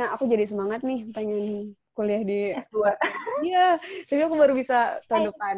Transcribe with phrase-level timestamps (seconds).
[0.00, 2.80] nah aku jadi semangat nih pengen kuliah di S2.
[3.40, 5.56] Iya, tapi aku baru bisa tahun depan.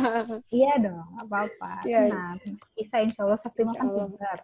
[0.60, 1.88] iya dong, apa-apa.
[1.88, 2.12] Iya.
[2.12, 2.36] Nah,
[2.76, 4.08] bisa insya Allah Sabtu makan Allah.
[4.12, 4.38] pintar.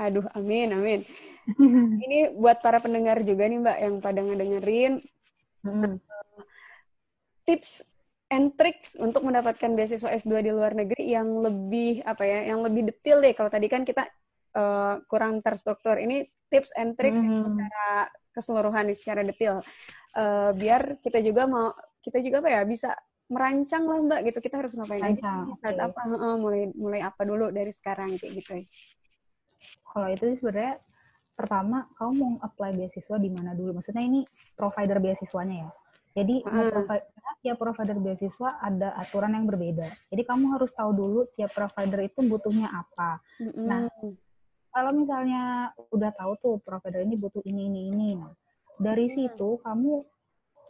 [0.00, 1.00] Aduh, amin, amin.
[2.08, 4.92] Ini buat para pendengar juga nih Mbak yang pada ngedengerin
[5.62, 5.94] Hmm.
[7.46, 7.86] tips
[8.34, 12.90] and tricks untuk mendapatkan beasiswa S2 di luar negeri yang lebih apa ya, yang lebih
[12.90, 13.30] detail deh.
[13.30, 14.08] Kalau tadi kan kita
[14.52, 16.00] eh, kurang terstruktur.
[16.00, 17.44] Ini tips and tricks Hmm.
[17.44, 19.60] secara keseluruhan nih, secara detail.
[20.16, 21.70] Eh, biar kita juga mau
[22.02, 22.90] kita juga apa ya bisa
[23.30, 24.38] merancang lah Mbak gitu.
[24.44, 25.68] Kita harus ngapain aja, oke.
[25.72, 28.52] apa, heeh, mulai mulai apa dulu dari sekarang kayak gitu.
[29.92, 30.80] Kalau itu sebenarnya
[31.32, 33.80] pertama kamu mau apply beasiswa di mana dulu?
[33.80, 34.20] Maksudnya ini
[34.56, 35.70] provider beasiswanya ya.
[36.12, 36.84] Jadi Hmm.
[37.42, 39.88] tiap provider beasiswa ada aturan yang berbeda.
[40.12, 43.18] Jadi kamu harus tahu dulu tiap provider itu butuhnya apa.
[43.64, 44.14] Nah, Mm-mm.
[44.72, 48.32] Kalau misalnya udah tahu tuh provider ini butuh ini ini ini, nah
[48.80, 49.14] dari Hmm.
[49.14, 50.00] situ kamu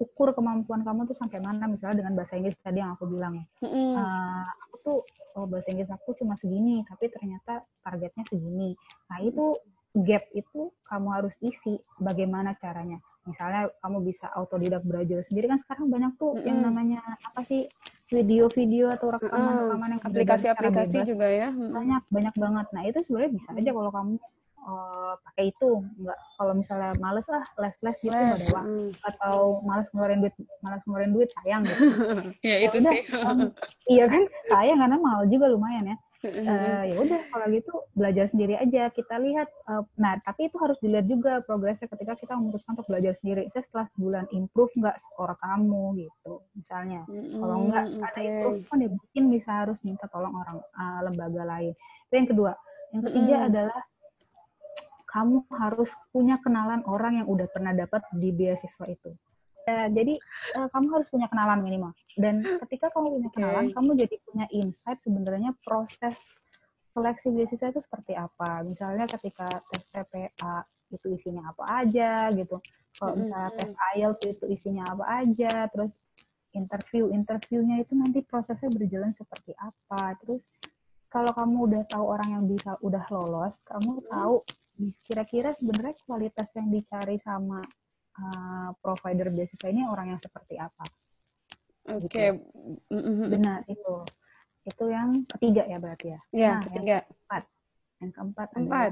[0.03, 3.47] ukur kemampuan kamu tuh sampai mana misalnya dengan bahasa Inggris tadi yang aku bilang.
[3.63, 3.95] Mm-mm.
[3.95, 4.99] Eh, aku tuh
[5.39, 8.75] oh, bahasa Inggris aku cuma segini, tapi ternyata targetnya segini.
[9.07, 9.55] Nah itu
[10.03, 11.79] gap itu kamu harus isi.
[12.03, 12.99] Bagaimana caranya?
[13.23, 16.67] Misalnya kamu bisa autodidak belajar sendiri kan sekarang banyak tuh yang Mm-mm.
[16.67, 17.71] namanya apa sih
[18.11, 21.49] video-video atau rekaman-rekaman yang aplikasi-aplikasi juga ya.
[21.55, 22.67] Banyak banyak banget.
[22.75, 24.13] Nah itu sebenarnya bisa aja kalau kamu
[24.63, 25.69] eh, pakai itu.
[26.03, 28.91] Nggak kalau misalnya males ah les-les gitu nggak ada waktu Mm.
[29.07, 31.83] atau males ngeluarin duit malas ngeluarin duit sayang gitu.
[32.51, 33.01] Ya itu sih.
[33.87, 35.97] iya kan sayang karena mahal juga lumayan ya.
[36.23, 38.95] Eh, ya udah kalau gitu belajar sendiri aja.
[38.95, 43.19] Kita lihat eh, nah tapi itu harus dilihat juga progresnya ketika kita memutuskan untuk belajar
[43.19, 43.51] sendiri.
[43.51, 47.03] Saya setelah sebulan improve nggak skor kamu gitu misalnya.
[47.11, 48.23] Kalau enggak Mm-mm, ada oke.
[48.23, 51.73] improvement ya mungkin bisa harus minta tolong orang eh, lembaga lain.
[52.07, 52.53] Itu yang kedua.
[52.95, 53.49] Yang ketiga Mm-mm.
[53.51, 53.81] adalah
[55.13, 59.13] kamu harus punya kenalan orang yang udah pernah dapat di beasiswa itu
[59.63, 60.15] Ya, jadi
[60.59, 61.93] eh, kamu harus punya kenalan minimal.
[62.19, 63.75] Dan ketika kamu punya kenalan, Oke.
[63.79, 66.19] kamu jadi punya insight sebenarnya proses
[66.93, 68.67] seleksi beasiswa itu seperti apa.
[68.67, 72.61] Misalnya ketika tes PPA itu isinya apa aja gitu.
[73.01, 75.71] Kalau misalnya tes IELTS itu isinya apa aja.
[75.73, 75.93] Terus
[76.53, 80.17] interview interviewnya itu nanti prosesnya berjalan seperti apa.
[80.21, 80.43] Terus
[81.09, 84.45] kalau kamu udah tahu orang yang bisa udah lolos, kamu tahu
[85.05, 87.61] kira-kira sebenarnya kualitas yang dicari sama
[88.17, 90.85] uh, provider beasiswa ini orang yang seperti apa.
[91.89, 92.39] Oke.
[92.89, 93.29] Mm-mm.
[93.29, 93.95] Benar itu.
[94.63, 96.21] Itu yang ketiga ya berarti ya.
[96.31, 96.99] Ya, Nah, ketiga.
[97.99, 98.59] Yang keempat Empat.
[98.59, 98.87] adalah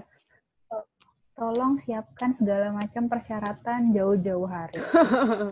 [0.71, 0.89] to-
[1.35, 4.79] tolong siapkan segala macam persyaratan jauh-jauh hari.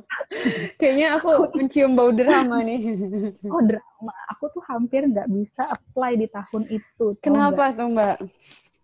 [0.79, 2.83] Kayaknya aku mencium bau drama nih.
[3.47, 7.17] Oh drama, aku tuh hampir nggak bisa apply di tahun itu.
[7.23, 8.17] Kenapa tuh Mbak?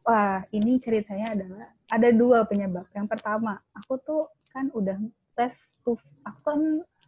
[0.04, 2.84] Wah, ini ceritanya adalah ada dua penyebab.
[2.92, 4.22] Yang pertama, aku tuh
[4.54, 4.96] kan udah
[5.34, 6.60] tes tuh, aku kan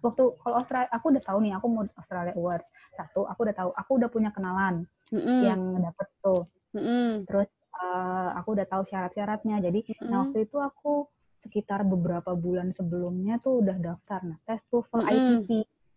[0.03, 2.69] waktu kalau Australia, aku udah tahu nih aku mau Australia Awards.
[2.99, 4.83] Satu, aku udah tahu, aku udah punya kenalan
[5.15, 5.41] Mm-mm.
[5.47, 6.43] yang dapet tuh.
[6.75, 7.23] Mm-mm.
[7.31, 7.49] Terus
[7.79, 9.63] eh, aku udah tahu syarat-syaratnya.
[9.63, 10.11] Jadi Mm-mm.
[10.11, 11.07] nah, waktu itu aku
[11.47, 14.27] sekitar beberapa bulan sebelumnya tuh udah daftar.
[14.27, 15.15] Nah, tes TOEFL Mm-mm.
[15.15, 15.49] ITP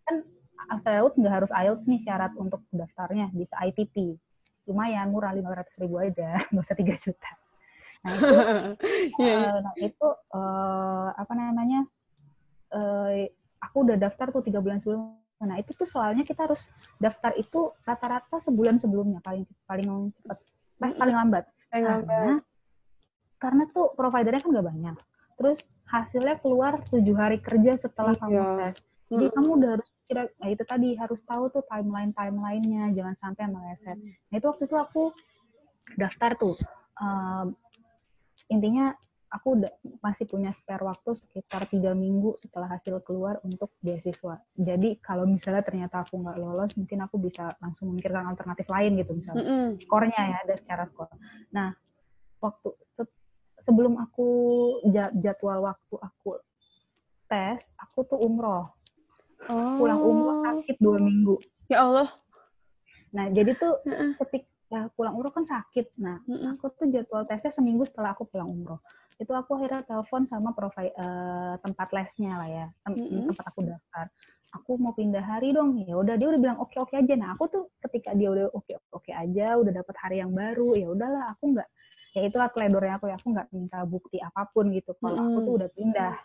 [0.06, 0.16] kan
[0.70, 4.14] Australia Awards nggak harus IELTS nih syarat untuk daftarnya, bisa ITP.
[4.70, 7.30] Lumayan murah 500 ribu aja, nggak usah 3 juta.
[8.00, 8.28] Nah itu
[9.20, 9.50] Iya, iya.
[9.50, 11.80] Eh, nah itu eh, apa namanya
[12.72, 13.28] eh,
[13.60, 16.60] aku udah daftar tuh tiga bulan sebelum nah itu tuh soalnya kita harus
[17.00, 20.36] daftar itu rata-rata sebulan sebelumnya paling paling cepat
[20.84, 22.44] eh, paling lambat Paling karena lambat.
[23.40, 24.96] karena tuh providernya kan nggak banyak
[25.40, 28.52] terus hasilnya keluar tujuh hari kerja setelah kamu Iya.
[28.60, 28.76] tes
[29.08, 29.36] jadi Mm-mm.
[29.40, 33.96] kamu udah harus kira nah itu tadi harus tahu tuh timeline timelinenya jangan sampai meleset
[34.28, 35.04] nah itu waktu itu aku
[35.96, 36.56] daftar tuh
[37.00, 37.56] Um,
[38.50, 38.92] intinya
[39.30, 39.70] aku udah
[40.02, 45.62] masih punya spare waktu sekitar tiga minggu setelah hasil keluar untuk beasiswa jadi kalau misalnya
[45.62, 49.68] ternyata aku nggak lolos mungkin aku bisa langsung memikirkan alternatif lain gitu misalnya Mm-mm.
[49.80, 51.14] skornya ya ada secara skor
[51.50, 51.70] nah
[52.42, 53.14] waktu se-
[53.62, 54.28] sebelum aku
[54.90, 56.42] ja- jadwal waktu aku
[57.26, 58.74] tes aku tuh umroh
[59.48, 59.80] Oh.
[59.80, 61.40] pulang umroh sakit dua minggu
[61.72, 62.12] Ya Allah.
[63.10, 64.12] nah jadi tuh Heeh.
[64.20, 65.98] ketika pulang umroh kan sakit.
[65.98, 66.56] Nah Mm-mm.
[66.56, 68.78] aku tuh jadwal tesnya seminggu setelah aku pulang umroh.
[69.18, 73.28] Itu aku akhirnya telepon sama provi- eh, tempat lesnya lah ya tem- Mm-mm.
[73.34, 74.06] tempat aku daftar.
[74.50, 75.78] Aku mau pindah hari dong.
[75.82, 77.14] Ya udah dia udah bilang oke oke aja.
[77.18, 80.88] Nah aku tuh ketika dia udah oke oke aja udah dapat hari yang baru ya
[80.94, 81.70] udahlah aku nggak
[82.18, 84.94] ya itulah teledornya aku ya aku nggak minta bukti apa pun gitu.
[85.02, 86.16] Kalau aku tuh udah pindah.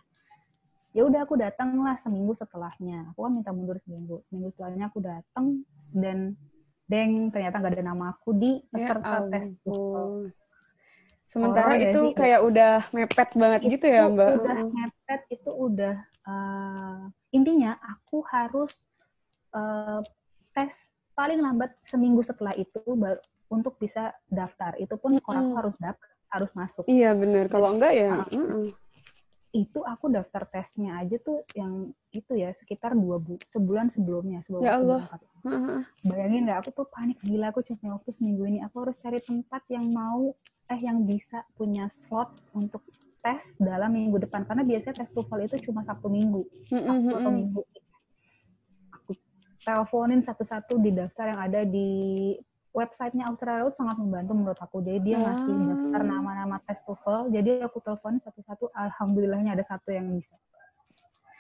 [0.95, 3.11] Ya udah aku datang lah seminggu setelahnya.
[3.11, 4.23] Aku kan minta mundur seminggu.
[4.31, 6.39] Seminggu setelahnya aku datang dan
[6.85, 9.73] deng ternyata nggak ada nama aku di Ya peserta tes TOEFL.
[9.73, 10.29] ampun.
[11.25, 12.15] Sementara Horor ya itu sih?
[12.15, 14.31] kayak udah mepet banget gitu ya, Itu Mbak.
[14.39, 17.03] udah mepet itu udah eh,
[17.33, 18.71] intinya aku harus
[19.51, 20.01] eh,
[20.53, 20.71] tes
[21.15, 23.19] paling lambat seminggu setelah itu baru
[23.51, 27.47] untuk bisa daftar itu pun skor aku harus dapat harus masuk Iya bener.
[27.47, 28.27] Kalau enggak ya, Ah.
[28.27, 28.67] heeh.
[29.55, 34.67] Itu aku daftar tesnya aja tuh yang itu ya sekitar dua bu sebulan sebelumnya sebelum
[34.67, 35.07] Ya Allah.
[36.03, 39.63] bayangin nggak aku tuh panik gila aku cuma waktu seminggu ini aku harus cari tempat
[39.71, 40.35] yang mau
[40.67, 42.83] eh yang bisa punya slot untuk
[43.23, 44.43] tes dalam minggu depan.
[44.45, 47.63] Karena biasanya tes TOEFL itu cuma satu minggu Mm-mm, Sabtu atau minggu.
[49.01, 49.11] Aku
[49.63, 51.89] teleponin satu-satu di daftar yang ada di
[52.75, 55.67] websitenya Australia itu sangat membantu menurut aku jadi dia ngasih Ah.
[55.71, 60.35] daftar nama-nama tes TOEFL jadi aku teleponin satu-satu alhamdulillahnya ada satu yang bisa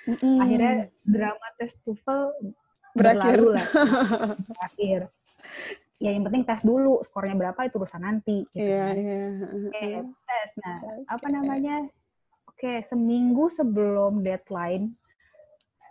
[0.06, 0.38] Mm-mm.
[0.38, 2.22] akhirnya drama tes TOEFL
[2.94, 3.42] Berakhir.
[3.42, 3.66] lah
[4.54, 5.00] berakhir
[5.98, 8.94] ya yang penting tes dulu skornya berapa itu urusan nanti gitu Iya, kan.
[8.94, 9.18] iya.
[9.66, 9.88] Oke,
[10.22, 10.78] tes nah
[11.10, 11.34] apa Oke.
[11.34, 11.76] namanya
[12.46, 14.94] oke seminggu sebelum deadline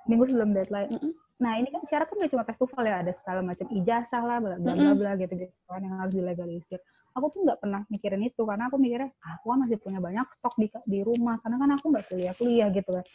[0.06, 1.12] minggu sebelum deadline Mm-mm.
[1.44, 4.38] Nah ini kan syarat kan nggak cuma tes TOEFL ya ada segala macam ijazah lah
[4.40, 6.80] bla bla bla bla gitu gitu kan yang harus dilegalisir.
[7.14, 10.26] Aku tuh nggak pernah mikirin itu karena aku mikirnya "Ah, aku kan masih punya banyak
[10.40, 13.06] stok di di rumah karena kan aku nggak kuliah kuliah gitu kan.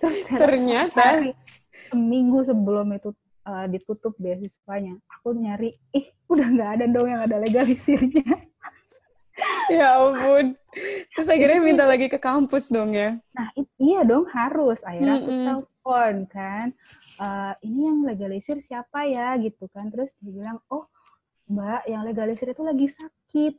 [0.00, 0.98] Terus Ternyata.
[0.98, 1.30] hari
[1.92, 3.12] seminggu sebelum itu
[3.48, 8.47] uh, ditutup beasiswanya aku nyari ih udah nggak ada dong yang ada legalisirnya
[9.70, 10.56] Ya ampun.
[11.14, 13.18] Terus akhirnya minta lagi ke kampus dong ya.
[13.32, 13.48] nah
[13.78, 15.44] iya dong harus akhirnya aku Mm-mm.
[15.46, 16.66] telepon kan
[17.18, 20.86] "Eh, ini yang legalisir siapa ya gitu kan terus dia bilang oh
[21.46, 23.54] mbak yang legalisir itu lagi sakit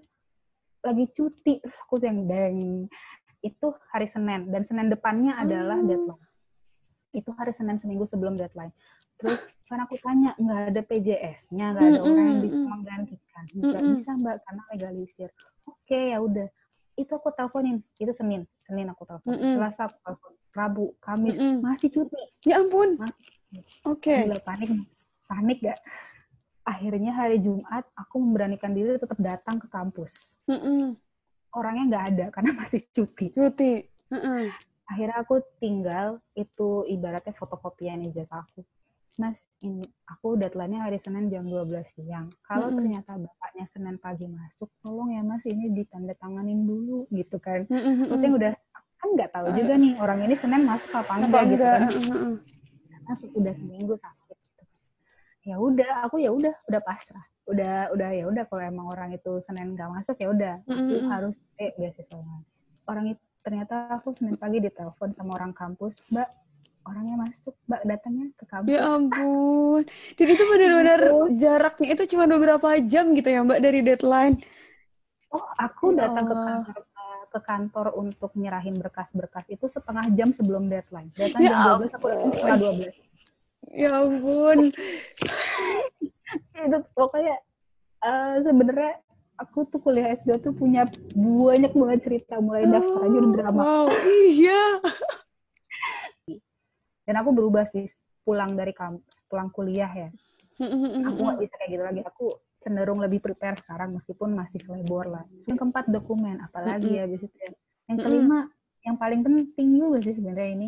[0.79, 2.87] lagi cuti terus aku yang deng
[3.39, 5.87] itu hari Senin dan Senin depannya adalah Oh.
[5.87, 6.23] deadline
[7.11, 8.71] itu hari Senin seminggu sebelum deadline
[9.19, 13.93] terus kan aku tanya nggak ada PJS-nya nggak ada orang yang bisa menggantikan nggak Mm-mm.
[13.99, 15.29] bisa mbak karena legalisir
[15.67, 16.47] oke ya udah
[16.95, 19.55] itu aku teleponin itu Senin Senin aku telepon Mm-mm.
[19.59, 21.59] Selasa aku telepon Rabu Kamis Mm-mm.
[21.61, 22.17] masih cuti
[22.47, 22.95] Ya ampun.
[23.85, 24.25] Oke.
[24.25, 24.69] Gila, panik
[25.27, 25.79] panik gak
[26.63, 30.93] akhirnya hari Jumat aku memberanikan diri tetap datang ke kampus Mm-mm.
[31.53, 33.83] orangnya nggak ada karena masih cuti Cuti.
[34.13, 34.53] Heeh.
[34.89, 38.61] akhirnya aku tinggal itu ibaratnya fotokopian ijazah aku
[39.19, 42.79] mas ini aku deadline-nya hari Senin jam 12 siang kalau Mm-mm.
[42.79, 48.23] ternyata bapaknya Senin pagi masuk tolong ya mas ini ditandatanganin dulu gitu kan Mm-mm, Aku
[48.23, 48.55] yang udah
[48.95, 49.55] kan nggak tahu Ah.
[49.55, 51.81] juga nih orang ini Senin masuk apa enggak gitu kan
[53.05, 54.63] masuk udah seminggu sakit gitu.
[55.43, 59.41] ya udah aku ya udah udah pasrah udah udah ya udah kalau emang orang itu
[59.43, 61.09] senin nggak masuk ya udah aku Mm-mm.
[61.09, 62.21] harus eh beasiswa
[62.85, 66.29] orang itu ternyata aku senin pagi ditelepon sama orang kampus mbak
[66.89, 69.81] orangnya masuk mbak datangnya ke kampus Ya ampun.
[70.15, 71.01] Dan itu benar-benar
[71.33, 74.35] jaraknya itu cuma beberapa jam gitu ya Mbak dari deadline.
[75.29, 80.33] oh aku Ya datang ke kantor eh, ke kantor untuk nyerahin berkas-berkas itu setengah jam
[80.33, 82.33] sebelum deadline deadline Ya jam 12 aku datang ampun.
[82.33, 82.97] setengah 12
[83.71, 84.57] Ya ampun.
[86.59, 87.35] itu pokoknya
[88.01, 88.93] eh, sebenarnya
[89.37, 90.83] aku tuh kuliah S2 tuh punya
[91.15, 93.87] banyak banget cerita mulai daftar aja udah drama Wow,
[94.27, 94.63] iya.
[97.09, 97.89] Dan aku berubah sih
[98.21, 100.09] pulang dari kamp pulang kuliah ya.
[101.09, 102.01] Aku nggak bisa kayak gitu lagi.
[102.05, 102.25] Aku
[102.61, 105.25] cenderung lebih prepare sekarang meskipun masih labor lah.
[105.49, 106.37] Yang keempat dokumen.
[106.45, 107.49] Apalagi ya situ ya.
[107.89, 108.39] yang kelima
[108.85, 110.67] yang paling penting juga sih sebenarnya ini.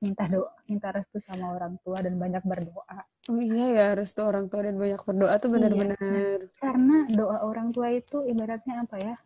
[0.00, 3.04] Minta doa minta restu sama orang tua dan banyak berdoa.
[3.28, 6.48] Oh iya ya, restu orang tua dan banyak berdoa tuh benar-benar.
[6.56, 9.16] karena doa orang tua itu ibaratnya apa ya.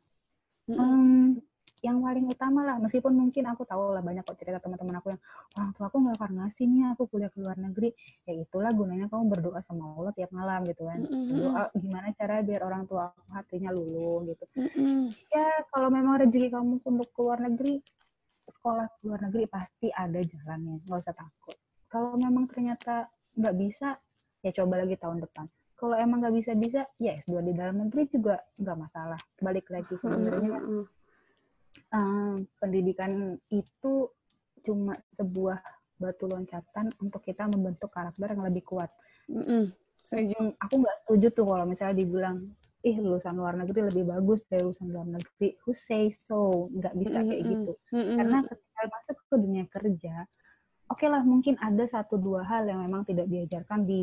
[0.69, 1.39] Hmm,
[1.83, 2.77] yang paling utama lah.
[2.83, 5.23] Meskipun mungkin aku tahu lah banyak kok cerita teman-teman aku yang
[5.59, 7.91] orang tua aku nggak ngasih nih aku kuliah ke luar negeri.
[8.27, 10.99] Ya itulah gunanya kamu berdoa sama Allah tiap malam gitu kan.
[11.05, 11.39] Mm-mm.
[11.39, 14.45] doa gimana cara biar orang tua aku hatinya luluh gitu.
[14.59, 15.11] Mm-mm.
[15.31, 17.79] ya kalau memang rezeki kamu untuk ke luar negeri
[18.49, 21.57] sekolah ke luar negeri pasti ada jalannya nggak usah takut.
[21.89, 23.09] Kalau memang ternyata
[23.39, 23.97] nggak bisa
[24.43, 25.47] ya coba lagi tahun depan.
[25.79, 29.21] Kalau emang nggak bisa bisa ya S2 di dalam negeri juga nggak masalah.
[29.39, 30.59] Balik lagi sebenarnya.
[30.59, 30.85] Mm-mm.
[32.59, 34.13] Pendidikan itu
[34.63, 35.59] cuma sebuah
[35.99, 38.91] batu loncatan untuk kita membentuk karakter yang lebih kuat.
[40.05, 40.37] Setuju.
[40.39, 42.37] Hmm, Aku nggak setuju tuh kalau misalnya dibilang,
[42.87, 45.59] ih lulusan luar negeri lebih bagus dari lulusan dalam negeri.
[45.67, 46.71] Who say so?
[46.71, 47.53] Nggak bisa kayak Mm-mm.
[47.53, 47.73] gitu.
[47.93, 48.17] Mm-mm.
[48.17, 50.15] Karena ketika masuk ke dunia kerja,
[50.89, 54.03] oke lah mungkin ada satu dua hal yang memang tidak diajarkan di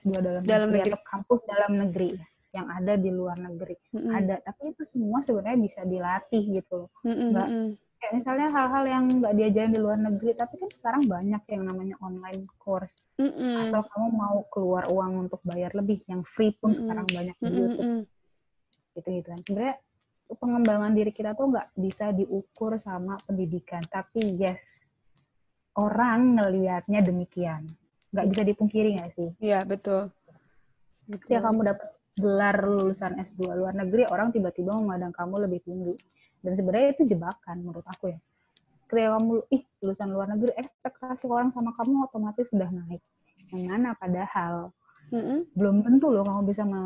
[0.00, 0.92] S2 dalam, Dalam negeri, negeri.
[0.94, 2.10] atau kampus dalam negeri
[2.54, 3.74] yang ada di luar negeri.
[3.92, 4.14] Mm-mm.
[4.14, 6.90] Ada, tapi itu semua sebenarnya bisa dilatih gitu loh.
[7.02, 7.34] Mm-mm.
[7.34, 7.50] Nggak-
[7.98, 11.96] kayak misalnya hal-hal yang nggak diajarin di luar negeri tapi kan sekarang banyak yang namanya
[12.04, 13.64] online course Mm-mm.
[13.64, 16.84] asal kamu mau keluar uang untuk bayar lebih yang free pun Mm-mm.
[16.84, 17.44] sekarang banyak di.
[17.48, 18.00] YouTube Mm-mm.
[18.92, 19.76] gitu gitu kan sebenarnya
[20.32, 23.82] pengembangan diri kita tuh nggak bisa diukur sama pendidikan.
[23.84, 24.62] Tapi yes,
[25.76, 27.68] orang ngelihatnya demikian.
[28.14, 29.30] Nggak bisa dipungkiri nggak sih?
[29.42, 30.08] Iya, betul.
[31.04, 31.28] betul.
[31.28, 35.94] Ya kamu dapat gelar lulusan S2 luar negeri, orang tiba-tiba memandang kamu lebih tinggi.
[36.38, 38.18] Dan sebenarnya itu jebakan menurut aku ya.
[38.86, 43.02] Ketika kamu, ih lulusan luar negeri, ekspektasi orang sama kamu otomatis sudah naik.
[43.50, 44.70] Yang mana padahal
[45.10, 45.38] mm -hmm.
[45.56, 46.80] belum tentu loh kamu bisa me,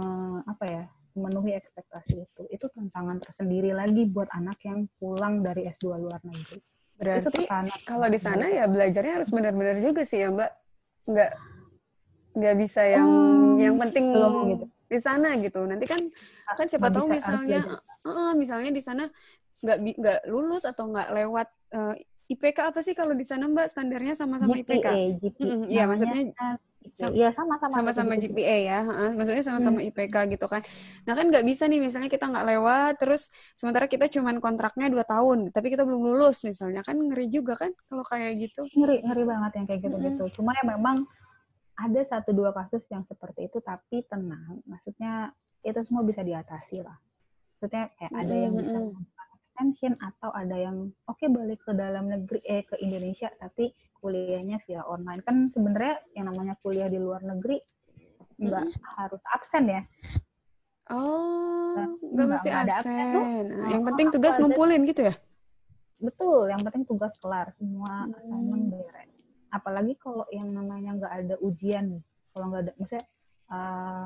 [0.48, 0.84] apa ya
[1.18, 2.40] memenuhi ekspektasi itu.
[2.48, 6.62] Itu tantangan tersendiri lagi buat anak yang pulang dari S2 luar negeri.
[6.98, 7.46] Berarti
[7.86, 10.50] kalau di sana ya belajarnya harus benar-benar juga sih ya Mbak.
[11.10, 11.30] Nggak
[12.38, 14.66] nggak bisa yang hmm, yang penting gitu.
[14.88, 15.60] Di sana gitu.
[15.68, 16.00] Nanti kan
[16.56, 17.78] kan siapa tahu misalnya
[18.08, 19.04] uh, misalnya di sana
[19.60, 23.68] nggak nggak lulus atau nggak lewat uh, eh, IPK apa sih kalau di sana Mbak
[23.68, 24.86] standarnya sama-sama IPK?
[25.68, 26.56] Iya, maksudnya
[26.88, 27.72] Iya sama-sama.
[27.74, 28.80] Sama-sama GPA ya,
[29.12, 29.88] maksudnya sama-sama hmm.
[29.92, 30.64] IPK gitu kan.
[31.04, 35.04] Nah kan nggak bisa nih misalnya kita nggak lewat, terus sementara kita cuman kontraknya dua
[35.04, 38.64] tahun, tapi kita belum lulus misalnya kan ngeri juga kan kalau kayak gitu.
[38.72, 40.24] Ngeri ngeri banget yang kayak gitu-gitu.
[40.24, 40.34] Hmm.
[40.34, 40.96] Cuma ya memang
[41.78, 45.30] ada satu dua kasus yang seperti itu, tapi tenang, maksudnya
[45.62, 46.98] itu semua bisa diatasi lah.
[47.58, 48.78] Maksudnya kayak ada yang bisa
[49.38, 54.62] extension atau ada yang oke okay, balik ke dalam negeri eh ke Indonesia tapi kuliahnya
[54.66, 55.22] via online.
[55.26, 57.58] Kan sebenarnya yang namanya kuliah di luar negeri
[58.38, 58.94] nggak mm -hmm.
[58.98, 59.82] harus absen ya.
[60.94, 61.58] Oh
[61.98, 63.12] nggak mesti absen, absen.
[63.14, 65.14] tuh, nah, yang penting tugas ngumpulin gitu ya?
[65.98, 68.14] Betul yang penting tugas kelar semua hmm.
[68.14, 69.17] assignment beres
[69.52, 72.00] apalagi kalau yang namanya nggak ada ujian
[72.32, 73.06] kalau nggak ada misalnya
[73.48, 74.04] uh,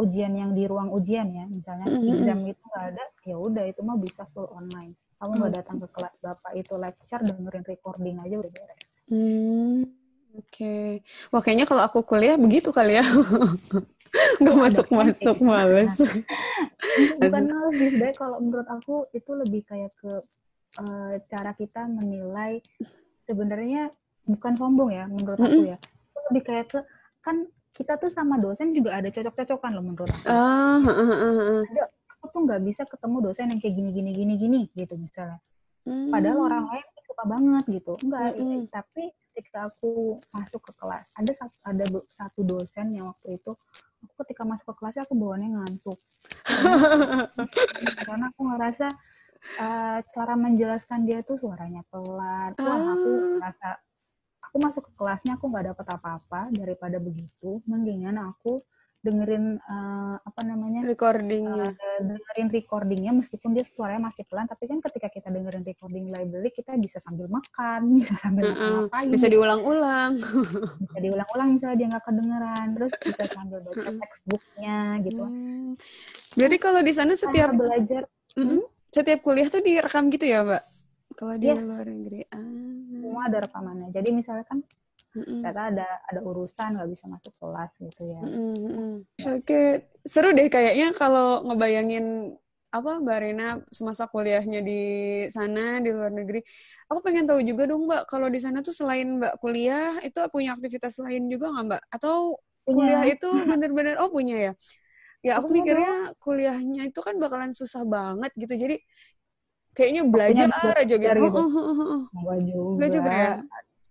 [0.00, 2.12] ujian yang di ruang ujian ya misalnya mm -hmm.
[2.16, 5.88] exam itu nggak ada ya udah itu mah bisa full online kamu nggak datang ke
[5.92, 9.90] kelas bapak itu lecture dengerin recording aja udah beres Hmm,
[10.38, 10.46] oke.
[10.54, 11.02] Okay.
[11.34, 13.02] Wah, kayaknya kalau aku kuliah begitu kali ya.
[14.42, 15.90] Gak masuk-masuk, males.
[17.20, 17.44] Bukan
[17.74, 20.10] lebih baik kalau menurut aku itu lebih kayak ke
[20.78, 22.62] uh, cara kita menilai
[23.26, 23.90] sebenarnya
[24.26, 25.56] bukan sombong ya menurut mm -hmm.
[25.56, 25.78] aku ya.
[26.30, 26.80] Lebih kayak ke
[27.20, 27.36] kan
[27.70, 30.26] kita tuh sama dosen juga ada cocok-cocokan loh menurut aku.
[30.28, 31.62] Uh, uh, uh, uh.
[31.64, 31.84] Ada,
[32.18, 35.38] aku tuh nggak bisa ketemu dosen yang kayak gini gini gini gini gitu misalnya.
[35.88, 36.12] Hmm.
[36.12, 38.62] Padahal orang lain suka banget gitu enggak mm -hmm.
[38.70, 41.84] tapi ketika aku masuk ke kelas ada satu ada
[42.16, 43.52] satu dosen yang waktu itu
[44.00, 45.98] aku ketika masuk ke kelasnya aku bawaannya ngantuk
[48.08, 48.86] karena aku ngerasa
[49.60, 53.28] uh, cara menjelaskan dia tuh suaranya pelan wah aku ah.
[53.36, 53.68] ngerasa
[54.50, 58.58] aku masuk ke kelasnya aku nggak dapat apa-apa daripada begitu mendingan aku
[59.00, 64.76] dengerin uh, apa namanya recordingnya uh, dengerin recordingnya meskipun dia suaranya masih pelan tapi kan
[64.84, 68.70] ketika kita dengerin recording library kita bisa sambil makan bisa sambil uh -uh.
[68.84, 70.20] ngapain bisa diulang-ulang
[70.84, 74.78] bisa diulang-ulang misalnya dia nggak kedengeran terus bisa sambil baca textbooknya
[75.08, 75.70] gitu hmm.
[76.36, 78.02] berarti kalau di sana setiap belajar
[78.36, 78.60] mm -hmm.
[78.92, 80.60] setiap kuliah tuh direkam gitu ya mbak
[81.16, 81.56] kalau di yes.
[81.56, 82.36] luar negeri ah.
[83.00, 84.60] Semua ada rekamannya jadi misalnya kan
[85.10, 85.42] Mm-hmm.
[85.42, 88.20] Ternyata ada ada urusan nggak bisa masuk kelas gitu ya.
[88.22, 88.92] Mm-hmm.
[89.26, 89.66] Oke, okay.
[90.06, 92.38] seru deh kayaknya kalau ngebayangin
[92.70, 94.82] apa Mbak Rena semasa kuliahnya di
[95.34, 96.38] sana di luar negeri.
[96.86, 100.54] Aku pengen tahu juga dong Mbak, kalau di sana tuh selain Mbak kuliah itu punya
[100.54, 101.82] aktivitas lain juga nggak Mbak?
[101.90, 104.52] Atau kuliah itu bener-bener oh punya ya?
[105.26, 108.54] Ya aku mikirnya kuliahnya itu kan bakalan susah banget gitu.
[108.54, 108.78] Jadi
[109.76, 110.98] kayaknya belajar aja gitu.
[110.98, 111.42] gitu.
[112.50, 112.86] Juga.
[112.90, 113.34] juga ya?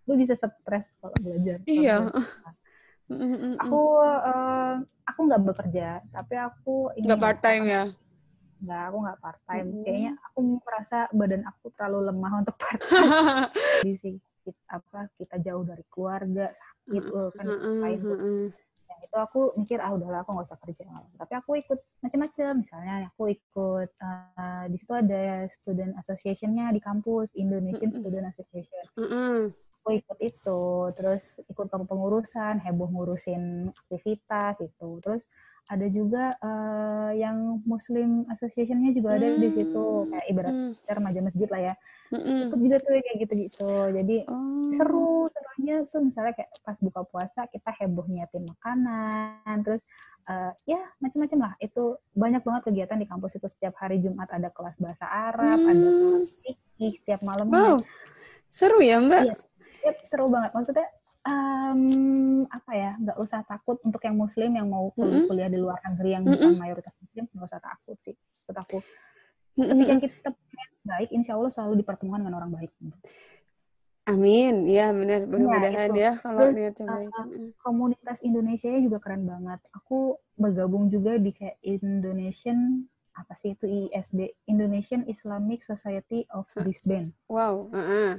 [0.09, 1.57] Lu bisa stres kalau belajar.
[1.65, 1.95] Iya.
[3.65, 7.83] aku uh, aku nggak bekerja tapi aku nggak part time ya?
[8.59, 9.83] nggak aku nggak part time mm.
[9.87, 13.47] kayaknya aku merasa badan aku terlalu lemah untuk part time
[13.87, 17.45] jadi sih kita, apa kita jauh dari keluarga sakit uh, kan
[17.79, 18.23] lain yang
[19.09, 20.85] itu aku mikir ah udahlah aku nggak usah kerja
[21.17, 27.33] tapi aku ikut macam-macam misalnya aku ikut uh, di situ ada student associationnya di kampus
[27.33, 28.83] Indonesian Student Association.
[29.81, 30.61] Aku ikut itu
[30.93, 35.25] terus ikut kepengurusan heboh ngurusin aktivitas itu terus
[35.69, 40.09] ada juga uh, yang Muslim Association-nya juga ada di situ hmm.
[40.09, 40.73] kayak ibarat mm.
[40.89, 41.75] remaja masjid lah ya
[42.09, 44.65] mm ikut juga tuh kayak gitu-gitu jadi oh.
[44.73, 49.85] seru serunya tuh misalnya kayak pas buka puasa kita heboh nyiapin makanan terus
[50.25, 54.49] uh, ya macam-macam lah itu banyak banget kegiatan di kampus itu setiap hari Jumat ada
[54.49, 55.69] kelas bahasa Arab mm.
[55.69, 57.77] ada kelas fikih setiap malam wow.
[58.49, 59.35] seru ya mbak iya
[59.85, 60.87] yep, seru banget maksudnya
[61.29, 61.81] um,
[62.49, 65.53] apa ya nggak usah takut untuk yang muslim yang mau kuliah, mm -hmm.
[65.53, 66.61] di luar negeri yang bukan mm -hmm.
[66.61, 68.77] mayoritas muslim nggak usah takut sih menurut aku
[69.59, 70.29] ketika kita
[70.87, 72.71] baik insya Allah selalu dipertemukan dengan orang baik
[74.09, 77.13] Amin, ya benar mudah-mudahan ya, ya kalau niatnya baik.
[77.13, 79.61] Uh, komunitas Indonesia juga keren banget.
[79.77, 87.13] Aku bergabung juga di kayak Indonesian apa sih itu ISB Indonesian Islamic Society of Brisbane.
[87.29, 88.09] Wow, uh -uh.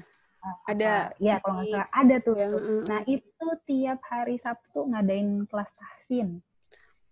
[0.68, 2.34] Ada ya kalau nggak salah ada tuh.
[2.36, 6.40] Ya, uh, Nah itu tiap hari Sabtu ngadain kelas tahsin.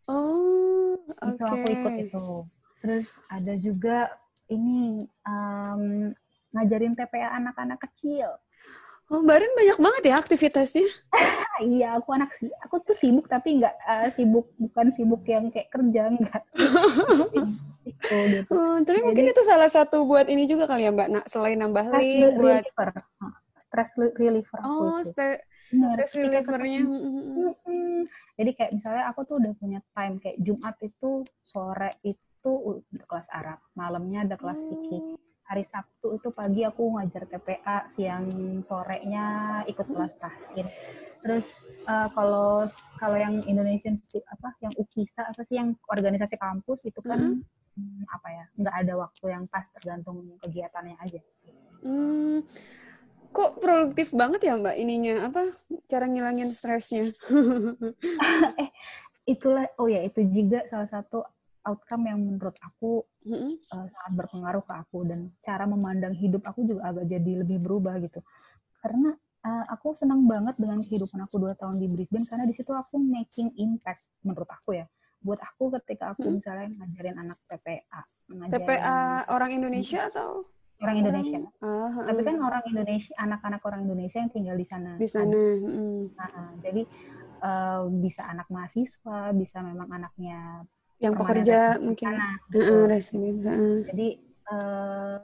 [0.08, 0.96] Oh.
[1.04, 2.26] Itu aku ikut itu.
[2.80, 3.98] Terus ada juga
[4.48, 6.12] ini um,
[6.56, 8.32] ngajarin TPA anak-anak kecil.
[9.08, 10.88] Oh, Mbak Rin banyak banget ya aktivitasnya.
[11.58, 12.46] Iya, aku anak sih.
[12.62, 16.46] Aku tuh sibuk tapi nggak uh, sibuk bukan sibuk yang kayak kerja enggak.
[17.82, 18.50] gitu, gitu.
[18.54, 21.08] Oh, tapi Jadi, mungkin itu salah satu buat ini juga kali ya Mbak.
[21.10, 22.88] Nah, selain nambah link buat reliever.
[23.58, 24.60] stress reliever.
[24.62, 26.86] Oh, stress stress relievernya.
[28.38, 32.52] Jadi kayak misalnya aku tuh udah punya time kayak Jumat itu sore itu
[33.02, 35.18] kelas Arab, malamnya ada kelas fikih
[35.48, 38.28] hari Sabtu itu pagi aku ngajar TPA, siang
[38.68, 39.26] sorenya
[39.64, 40.68] ikut kelas tahsin.
[41.24, 41.48] Terus
[41.88, 42.68] uh, kalau
[43.00, 48.02] kalau yang Indonesian apa yang UKISA apa sih yang organisasi kampus itu kan hmm.
[48.12, 51.20] apa ya nggak ada waktu yang pas tergantung kegiatannya aja.
[51.82, 52.44] Hmm,
[53.32, 55.56] kok produktif banget ya mbak ininya apa
[55.88, 57.10] cara ngilangin stresnya?
[58.62, 58.70] eh
[59.24, 61.24] itulah oh ya itu juga salah satu
[61.68, 63.52] outcome yang menurut aku mm-hmm.
[63.76, 64.98] uh, sangat berpengaruh ke aku.
[65.04, 68.24] Dan cara memandang hidup aku juga agak jadi lebih berubah gitu.
[68.80, 69.12] Karena
[69.44, 72.96] uh, aku senang banget dengan kehidupan aku dua tahun di Brisbane karena di situ aku
[72.96, 74.86] making impact menurut aku ya.
[75.18, 76.34] Buat aku ketika aku hmm.
[76.38, 78.98] misalnya ngajarin anak TPA ngajarin TPA
[79.34, 80.46] orang Indonesia atau
[80.78, 81.38] orang Indonesia.
[81.58, 85.34] Uh, uh, tapi kan orang Indonesia anak-anak orang Indonesia yang tinggal di sana di sana
[85.34, 86.14] hmm.
[86.14, 86.82] nah, jadi
[87.42, 90.62] uh, bisa anak mahasiswa bisa memang anaknya
[90.98, 93.30] yang pekerja mungkin sana, uh, resmi.
[93.38, 93.86] Uh.
[93.86, 94.08] Jadi
[94.50, 95.14] uh,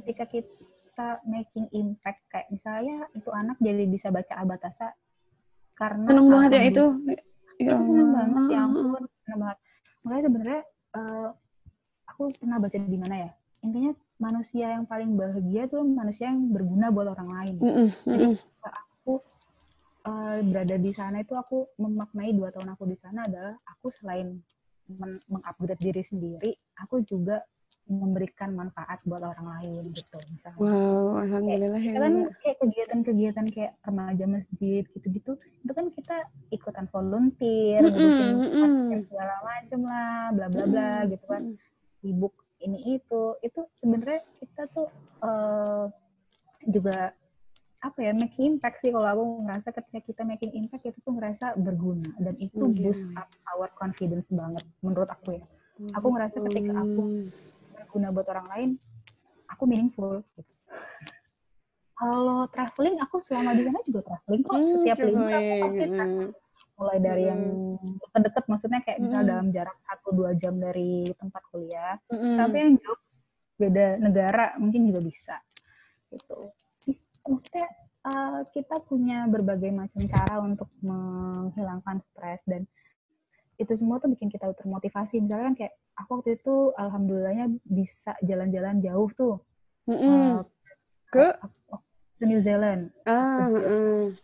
[0.00, 4.96] ketika kita making impact kayak misalnya itu anak jadi bisa baca abatasa
[5.76, 6.84] karena seneng banget ya itu.
[7.58, 9.58] Ya, seneng banget ya ampun, seneng banget.
[10.02, 10.62] Makanya sebenarnya
[10.96, 11.28] uh,
[12.08, 13.30] aku pernah baca di mana ya.
[13.58, 17.54] Intinya manusia yang paling bahagia tuh manusia yang berguna buat orang lain.
[17.58, 18.26] Mm -mm, Jadi
[18.64, 19.12] aku
[20.08, 24.40] uh, berada di sana itu aku memaknai dua tahun aku di sana adalah aku selain
[25.28, 27.44] mengupgrade diri sendiri, aku juga
[27.88, 30.60] memberikan manfaat buat orang lain gitu misalnya.
[30.60, 32.00] Wow, alhamdulillah kayak, ya.
[32.04, 36.16] Kan kayak kegiatan-kegiatan kayak remaja masjid gitu-gitu, itu kan kita
[36.52, 39.00] ikutan volunteer, mm -mm, mm -mm.
[39.08, 41.10] segala macam lah, bla bla bla mm -mm.
[41.16, 41.42] gitu kan.
[42.04, 44.88] Sibuk ini itu, itu sebenarnya kita tuh
[45.24, 45.88] uh,
[46.68, 47.16] juga
[47.78, 51.54] apa ya making impact sih kalau aku ngerasa ketika kita making impact itu tuh ngerasa
[51.54, 52.10] berguna.
[52.18, 55.44] Dan itu oh, boost up our confidence banget menurut aku ya.
[55.94, 57.30] Aku ngerasa ketika aku
[57.78, 58.70] berguna buat orang lain
[59.48, 60.52] aku meaningful gitu.
[61.98, 64.54] kalau traveling aku selama di sana juga traveling kok.
[64.54, 65.42] Hmm, setiap liburan
[65.74, 66.04] kita
[66.78, 67.30] mulai dari hmm.
[67.30, 67.42] yang
[68.06, 69.30] deket-deket maksudnya kayak misal hmm.
[69.34, 71.98] dalam jarak satu dua jam dari tempat kuliah.
[72.06, 72.38] Hmm.
[72.38, 73.00] tapi yang jauh
[73.58, 75.36] beda negara mungkin juga bisa
[76.14, 76.54] gitu
[77.28, 77.68] maksudnya
[78.08, 82.64] uh, kita punya berbagai macam cara untuk menghilangkan stres dan
[83.58, 85.18] itu semua tuh bikin kita termotivasi.
[85.18, 89.36] Misalnya kan kayak aku waktu itu alhamdulillahnya bisa jalan-jalan jauh tuh.
[89.90, 90.14] Mm -hmm.
[90.14, 90.42] uh,
[91.10, 91.26] ke
[92.18, 92.90] ke New Zealand.
[93.06, 94.14] Ah, mm.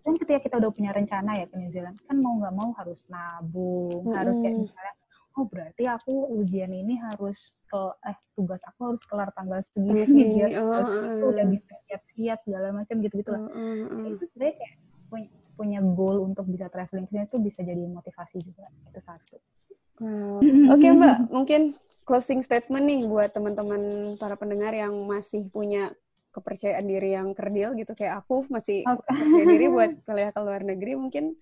[0.00, 2.98] Dan ketika kita udah punya rencana ya ke New Zealand, kan mau nggak mau harus
[3.06, 4.16] nabung, mm -hmm.
[4.16, 4.94] harus kayak misalnya
[5.40, 10.04] oh berarti aku ujian ini harus ke eh tugas aku harus kelar tanggal segini
[10.36, 13.40] biar oh, aku udah bisa siap-siap segala macam gitu-gitu lah.
[13.48, 14.74] Uh, uh, itu sebenarnya kayak
[15.08, 18.68] punya, punya goal untuk bisa traveling ke itu bisa jadi motivasi juga.
[18.84, 19.36] Itu satu.
[20.00, 20.40] Wow.
[20.40, 21.60] Oke okay, Mbak, mungkin
[22.04, 25.92] closing statement nih buat teman-teman para pendengar yang masih punya
[26.30, 29.02] kepercayaan diri yang kerdil gitu kayak aku masih okay.
[29.02, 31.34] percaya diri buat kuliah ke luar negeri mungkin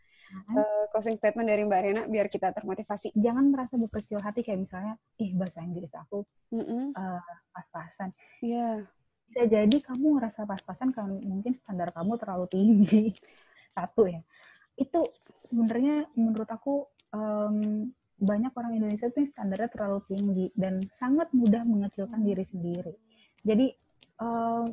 [0.54, 3.14] uh, closing statement dari Mbak Rena biar kita termotivasi.
[3.16, 6.84] Jangan merasa berkecil hati kayak misalnya, ih bahasa Inggris aku mm -hmm.
[6.94, 8.10] uh, pas-pasan.
[8.44, 8.56] Iya.
[8.56, 8.74] Yeah.
[9.28, 13.02] Bisa jadi kamu ngerasa pas-pasan kalau mungkin standar kamu terlalu tinggi.
[13.76, 14.24] Satu ya.
[14.76, 15.04] Itu
[15.48, 17.88] sebenarnya menurut aku um,
[18.18, 22.94] banyak orang Indonesia tuh standarnya terlalu tinggi dan sangat mudah mengecilkan diri sendiri.
[23.46, 23.70] Jadi
[24.18, 24.66] uh,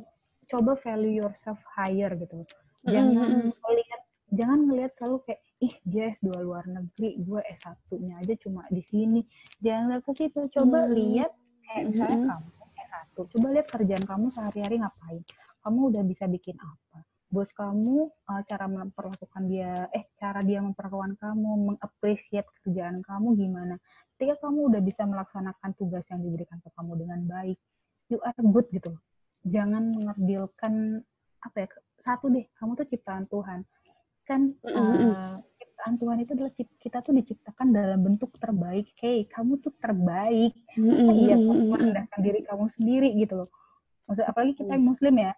[0.50, 2.42] coba value yourself higher gitu.
[2.86, 3.74] Jangan mm -hmm.
[3.76, 4.02] lihat
[4.34, 9.20] jangan ngelihat selalu kayak ih dia S2 luar negeri, gue S1-nya aja cuma di sini.
[9.64, 10.92] Jangan lihat ke situ, coba hmm.
[10.92, 11.32] lihat
[11.64, 12.28] kayak misalnya hmm.
[12.28, 15.22] kamu S1, coba lihat kerjaan kamu sehari-hari ngapain.
[15.64, 16.98] Kamu udah bisa bikin apa?
[17.26, 23.74] Bos kamu uh, cara memperlakukan dia, eh cara dia memperlakukan kamu, mengapresiasi kerjaan kamu gimana.
[24.14, 27.58] Ketika kamu udah bisa melaksanakan tugas yang diberikan ke kamu dengan baik,
[28.12, 28.94] you are good gitu.
[29.42, 31.02] Jangan mengerdilkan
[31.42, 31.68] apa ya
[32.06, 33.66] satu deh, kamu tuh ciptaan Tuhan
[34.26, 38.90] kan uh, ciptaan Tuhan itu adalah kita tuh diciptakan dalam bentuk terbaik.
[38.98, 40.52] Hey, kamu tuh terbaik.
[40.74, 41.14] Mm-mm.
[41.14, 43.48] Iya, kamu merendahkan diri kamu sendiri gitu loh.
[44.10, 45.32] Maksud apalagi kita yang muslim ya.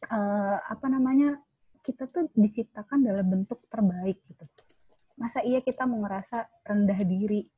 [0.00, 1.40] eh, apa namanya?
[1.80, 4.44] Kita tuh diciptakan dalam bentuk terbaik gitu.
[5.16, 7.48] Masa iya kita mau ngerasa rendah diri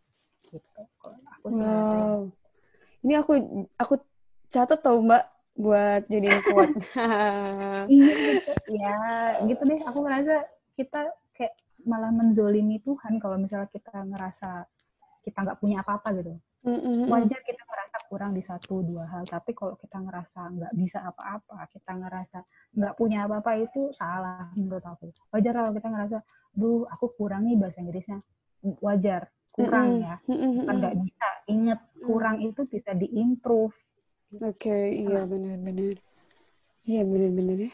[0.46, 0.80] gitu.
[1.02, 1.46] Kalau aku.
[1.50, 2.20] Wow.
[3.02, 3.32] Ini aku
[3.74, 3.94] aku
[4.46, 6.70] catat tau Mbak buat jadiin kuat.
[7.92, 8.52] Iya, gitu.
[8.72, 8.98] ya
[9.48, 9.80] gitu deh.
[9.90, 10.34] Aku ngerasa
[10.78, 14.64] kita kayak malah menzolimi Tuhan kalau misalnya kita ngerasa
[15.22, 16.38] kita nggak punya apa-apa gitu.
[17.10, 21.66] Wajar kita ngerasa kurang di satu dua hal, tapi kalau kita ngerasa nggak bisa apa-apa,
[21.74, 22.38] kita ngerasa
[22.78, 25.10] nggak punya apa-apa itu salah menurut aku.
[25.34, 26.18] Wajar kalau kita ngerasa,
[26.54, 28.22] duh aku kurang nih bahasa Inggrisnya.
[28.78, 30.22] Wajar, kurang ya.
[30.22, 31.28] Bukan nggak bisa.
[31.50, 33.74] Ingat, kurang itu bisa diimprove.
[34.40, 36.00] Oke, iya benar-benar.
[36.88, 37.72] Iya benar-benar ya.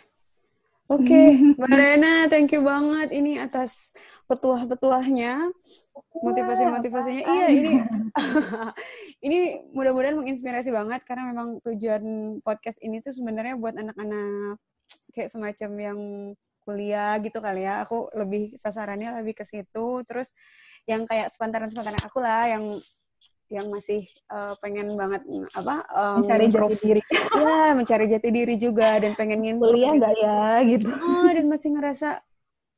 [0.88, 1.20] Oke,
[1.60, 3.92] Mbak Rena, thank you banget ini atas
[4.24, 5.52] petuah-petuahnya,
[6.24, 7.22] motivasi-motivasinya.
[7.28, 7.72] Iya, ini
[9.26, 9.38] ini
[9.70, 12.02] mudah-mudahan menginspirasi banget karena memang tujuan
[12.40, 14.56] podcast ini tuh sebenarnya buat anak-anak
[15.12, 16.00] kayak semacam yang
[16.64, 17.84] kuliah gitu kali ya.
[17.84, 20.02] Aku lebih sasarannya lebih ke situ.
[20.08, 20.32] Terus
[20.88, 22.64] yang kayak sepantaran-sepantaran aku lah yang
[23.48, 25.24] yang masih eh, pengen banget
[25.56, 27.00] apa eh, Mencari jati diri.
[27.40, 30.86] ya mencari jati diri juga dan pengen ngimprove Kuliah nggak ya gitu.
[30.92, 32.08] Ah, dan masih ngerasa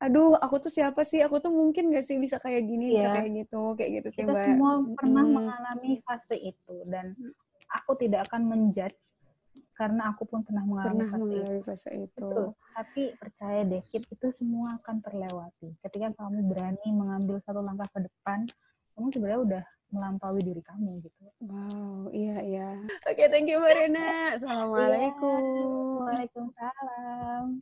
[0.00, 3.20] aduh aku tuh siapa sih aku tuh mungkin gak sih bisa kayak gini bisa Iya.
[3.20, 5.32] kayak gitu kayak gitu sih kita mbak semua pernah Mm.
[5.36, 7.12] mengalami fase itu dan
[7.68, 8.96] aku tidak akan menjudge
[9.76, 11.36] karena aku pun pernah mengalami pernah fase itu.
[11.36, 12.30] mengalami fase itu.
[12.70, 15.68] Tapi percaya deh, itu semua akan terlewati.
[15.80, 18.44] Ketika kamu berani mengambil satu langkah ke depan,
[18.92, 21.24] kamu sebenarnya udah melampaui diri kamu gitu.
[21.44, 22.68] Wow, iya iya.
[23.06, 23.98] Oke, okay, thank you Marina.
[23.98, 24.38] Iya.
[24.38, 25.40] Assalamualaikum.
[25.42, 25.66] Iya,
[26.06, 27.60] waalaikumsalam.